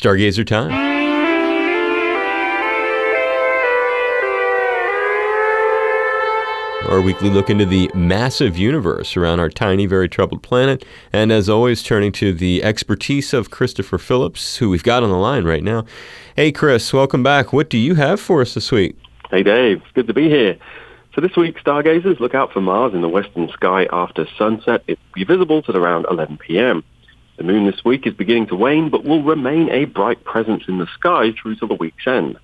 Stargazer 0.00 0.46
time. 0.46 0.70
Our 6.88 7.02
weekly 7.02 7.28
look 7.28 7.50
into 7.50 7.66
the 7.66 7.90
massive 7.94 8.56
universe 8.56 9.14
around 9.14 9.40
our 9.40 9.50
tiny, 9.50 9.84
very 9.84 10.08
troubled 10.08 10.42
planet. 10.42 10.86
And 11.12 11.30
as 11.30 11.50
always, 11.50 11.82
turning 11.82 12.12
to 12.12 12.32
the 12.32 12.64
expertise 12.64 13.34
of 13.34 13.50
Christopher 13.50 13.98
Phillips, 13.98 14.56
who 14.56 14.70
we've 14.70 14.82
got 14.82 15.02
on 15.02 15.10
the 15.10 15.18
line 15.18 15.44
right 15.44 15.62
now. 15.62 15.84
Hey, 16.34 16.50
Chris, 16.50 16.94
welcome 16.94 17.22
back. 17.22 17.52
What 17.52 17.68
do 17.68 17.76
you 17.76 17.94
have 17.96 18.18
for 18.20 18.40
us 18.40 18.54
this 18.54 18.72
week? 18.72 18.96
Hey, 19.30 19.42
Dave. 19.42 19.82
Good 19.92 20.06
to 20.06 20.14
be 20.14 20.30
here. 20.30 20.56
So 21.14 21.20
this 21.20 21.36
week, 21.36 21.58
stargazers 21.58 22.20
look 22.20 22.34
out 22.34 22.54
for 22.54 22.62
Mars 22.62 22.94
in 22.94 23.02
the 23.02 23.08
western 23.08 23.50
sky 23.50 23.86
after 23.92 24.26
sunset. 24.38 24.82
It 24.86 24.98
will 24.98 25.14
be 25.14 25.24
visible 25.24 25.60
till 25.60 25.76
around 25.76 26.06
11 26.10 26.38
p.m. 26.38 26.84
The 27.40 27.46
moon 27.46 27.64
this 27.64 27.82
week 27.86 28.06
is 28.06 28.12
beginning 28.12 28.48
to 28.48 28.54
wane, 28.54 28.90
but 28.90 29.02
will 29.02 29.22
remain 29.22 29.70
a 29.70 29.86
bright 29.86 30.22
presence 30.24 30.64
in 30.68 30.76
the 30.76 30.86
sky 30.88 31.32
through 31.32 31.56
to 31.56 31.66
the 31.66 31.72
week's 31.72 32.06
end. 32.06 32.36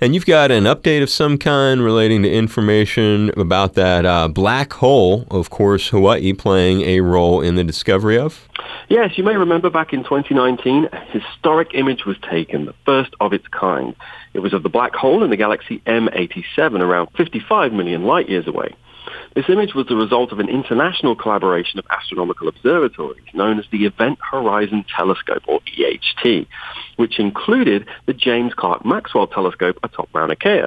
And 0.00 0.14
you've 0.14 0.24
got 0.24 0.50
an 0.50 0.64
update 0.64 1.02
of 1.02 1.10
some 1.10 1.36
kind 1.36 1.82
relating 1.82 2.22
to 2.22 2.32
information 2.32 3.30
about 3.38 3.74
that 3.74 4.06
uh, 4.06 4.26
black 4.28 4.72
hole, 4.72 5.26
of 5.30 5.50
course, 5.50 5.88
Hawaii 5.88 6.32
playing 6.32 6.80
a 6.80 7.00
role 7.00 7.42
in 7.42 7.56
the 7.56 7.62
discovery 7.62 8.16
of? 8.16 8.48
Yes, 8.88 9.18
you 9.18 9.22
may 9.22 9.36
remember 9.36 9.68
back 9.68 9.92
in 9.92 10.02
2019, 10.02 10.88
a 10.92 11.00
historic 11.10 11.74
image 11.74 12.06
was 12.06 12.16
taken, 12.30 12.64
the 12.64 12.74
first 12.86 13.12
of 13.20 13.34
its 13.34 13.46
kind. 13.48 13.94
It 14.32 14.38
was 14.38 14.54
of 14.54 14.62
the 14.62 14.70
black 14.70 14.94
hole 14.94 15.22
in 15.22 15.28
the 15.28 15.36
galaxy 15.36 15.82
M87, 15.86 16.80
around 16.80 17.10
55 17.18 17.74
million 17.74 18.04
light 18.04 18.30
years 18.30 18.46
away. 18.46 18.74
This 19.34 19.48
image 19.48 19.74
was 19.74 19.86
the 19.86 19.96
result 19.96 20.32
of 20.32 20.40
an 20.40 20.48
international 20.48 21.14
collaboration 21.14 21.78
of 21.78 21.86
astronomical 21.90 22.48
observatories 22.48 23.22
known 23.34 23.58
as 23.58 23.66
the 23.70 23.84
Event 23.84 24.18
Horizon 24.20 24.84
Telescope, 24.94 25.42
or 25.46 25.60
EHT, 25.60 26.46
which 26.96 27.18
included 27.18 27.86
the 28.06 28.14
James 28.14 28.54
Clerk 28.54 28.84
Maxwell 28.84 29.26
Telescope 29.26 29.78
atop 29.82 30.08
Mauna 30.12 30.36
Kea. 30.36 30.66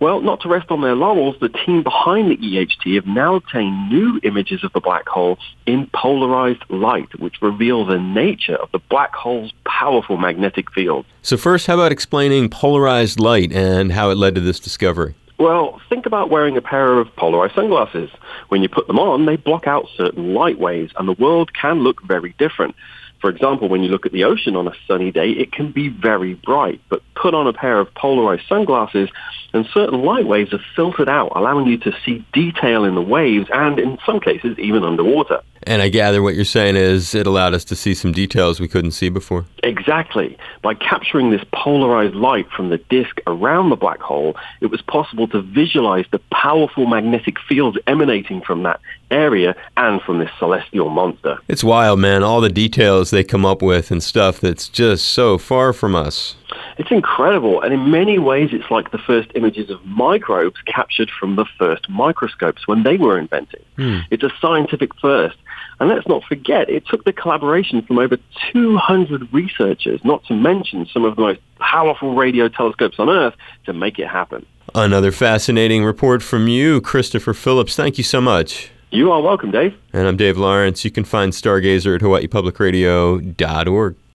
Well, 0.00 0.20
not 0.20 0.40
to 0.40 0.48
rest 0.48 0.70
on 0.72 0.80
their 0.80 0.96
laurels, 0.96 1.36
the 1.40 1.48
team 1.48 1.84
behind 1.84 2.28
the 2.28 2.36
EHT 2.36 2.96
have 2.96 3.06
now 3.06 3.36
obtained 3.36 3.88
new 3.88 4.18
images 4.24 4.64
of 4.64 4.72
the 4.72 4.80
black 4.80 5.06
hole 5.06 5.38
in 5.64 5.88
polarized 5.94 6.64
light, 6.70 7.20
which 7.20 7.40
reveal 7.40 7.84
the 7.84 8.00
nature 8.00 8.56
of 8.56 8.68
the 8.72 8.80
black 8.90 9.14
hole's 9.14 9.52
powerful 9.64 10.16
magnetic 10.16 10.72
field. 10.72 11.06
So, 11.22 11.36
first, 11.36 11.68
how 11.68 11.74
about 11.74 11.92
explaining 11.92 12.48
polarized 12.48 13.20
light 13.20 13.52
and 13.52 13.92
how 13.92 14.10
it 14.10 14.16
led 14.16 14.34
to 14.34 14.40
this 14.40 14.58
discovery? 14.58 15.14
Well, 15.42 15.80
think 15.88 16.06
about 16.06 16.30
wearing 16.30 16.56
a 16.56 16.62
pair 16.62 17.00
of 17.00 17.16
polarized 17.16 17.56
sunglasses. 17.56 18.08
When 18.48 18.62
you 18.62 18.68
put 18.68 18.86
them 18.86 19.00
on, 19.00 19.26
they 19.26 19.34
block 19.34 19.66
out 19.66 19.88
certain 19.96 20.34
light 20.34 20.56
waves, 20.56 20.92
and 20.96 21.08
the 21.08 21.20
world 21.20 21.52
can 21.52 21.80
look 21.80 22.00
very 22.00 22.32
different. 22.38 22.76
For 23.20 23.28
example, 23.28 23.68
when 23.68 23.82
you 23.82 23.88
look 23.88 24.06
at 24.06 24.12
the 24.12 24.22
ocean 24.22 24.54
on 24.54 24.68
a 24.68 24.72
sunny 24.86 25.10
day, 25.10 25.30
it 25.30 25.50
can 25.50 25.72
be 25.72 25.88
very 25.88 26.34
bright, 26.34 26.80
but 26.88 27.02
put 27.16 27.34
on 27.34 27.48
a 27.48 27.52
pair 27.52 27.80
of 27.80 27.92
polarized 27.92 28.46
sunglasses 28.48 29.10
and 29.52 29.66
certain 29.72 30.02
light 30.02 30.26
waves 30.26 30.52
are 30.52 30.60
filtered 30.74 31.08
out, 31.08 31.32
allowing 31.34 31.66
you 31.66 31.78
to 31.78 31.94
see 32.04 32.24
detail 32.32 32.84
in 32.84 32.94
the 32.94 33.02
waves 33.02 33.48
and, 33.52 33.78
in 33.78 33.98
some 34.04 34.20
cases, 34.20 34.58
even 34.58 34.84
underwater. 34.84 35.40
And 35.64 35.80
I 35.80 35.88
gather 35.88 36.22
what 36.22 36.34
you're 36.34 36.44
saying 36.44 36.76
is 36.76 37.14
it 37.14 37.26
allowed 37.26 37.54
us 37.54 37.64
to 37.66 37.76
see 37.76 37.94
some 37.94 38.12
details 38.12 38.58
we 38.58 38.66
couldn't 38.66 38.90
see 38.92 39.08
before. 39.08 39.44
Exactly. 39.62 40.36
By 40.60 40.74
capturing 40.74 41.30
this 41.30 41.44
polarized 41.52 42.16
light 42.16 42.48
from 42.50 42.70
the 42.70 42.78
disk 42.78 43.20
around 43.28 43.70
the 43.70 43.76
black 43.76 44.00
hole, 44.00 44.36
it 44.60 44.66
was 44.66 44.82
possible 44.82 45.28
to 45.28 45.40
visualize 45.40 46.06
the 46.10 46.18
powerful 46.32 46.86
magnetic 46.86 47.38
fields 47.48 47.78
emanating 47.86 48.40
from 48.40 48.64
that 48.64 48.80
area 49.10 49.54
and 49.76 50.00
from 50.02 50.18
this 50.18 50.30
celestial 50.38 50.88
monster. 50.88 51.38
It's 51.46 51.62
wild, 51.62 52.00
man. 52.00 52.24
All 52.24 52.40
the 52.40 52.48
details 52.48 53.10
they 53.10 53.22
come 53.22 53.44
up 53.44 53.62
with 53.62 53.90
and 53.92 54.02
stuff 54.02 54.40
that's 54.40 54.68
just 54.68 55.04
so 55.04 55.38
far 55.38 55.72
from 55.72 55.94
us. 55.94 56.34
It's 56.78 56.90
incredible, 56.90 57.60
and 57.60 57.72
in 57.72 57.90
many 57.90 58.18
ways, 58.18 58.50
it's 58.52 58.70
like 58.70 58.90
the 58.90 58.98
first 58.98 59.30
images 59.34 59.70
of 59.70 59.84
microbes 59.84 60.60
captured 60.66 61.10
from 61.10 61.36
the 61.36 61.44
first 61.58 61.88
microscopes 61.88 62.66
when 62.66 62.82
they 62.82 62.96
were 62.96 63.18
invented. 63.18 63.64
Hmm. 63.76 64.00
It's 64.10 64.22
a 64.22 64.30
scientific 64.40 64.90
first. 65.00 65.36
And 65.80 65.88
let's 65.88 66.06
not 66.06 66.22
forget, 66.24 66.70
it 66.70 66.86
took 66.86 67.04
the 67.04 67.12
collaboration 67.12 67.82
from 67.82 67.98
over 67.98 68.16
200 68.52 69.32
researchers, 69.32 70.00
not 70.04 70.24
to 70.26 70.34
mention 70.34 70.86
some 70.86 71.04
of 71.04 71.16
the 71.16 71.22
most 71.22 71.40
powerful 71.58 72.14
radio 72.14 72.48
telescopes 72.48 72.98
on 72.98 73.10
Earth, 73.10 73.34
to 73.66 73.72
make 73.72 73.98
it 73.98 74.06
happen. 74.06 74.46
Another 74.74 75.10
fascinating 75.10 75.84
report 75.84 76.22
from 76.22 76.46
you, 76.46 76.80
Christopher 76.80 77.34
Phillips. 77.34 77.74
Thank 77.74 77.98
you 77.98 78.04
so 78.04 78.20
much. 78.20 78.70
You 78.90 79.10
are 79.10 79.20
welcome, 79.20 79.50
Dave. 79.50 79.74
And 79.92 80.06
I'm 80.06 80.16
Dave 80.16 80.38
Lawrence. 80.38 80.84
You 80.84 80.90
can 80.90 81.04
find 81.04 81.32
Stargazer 81.32 81.96
at 81.96 82.02
hawaiipublicradio.org. 82.02 83.96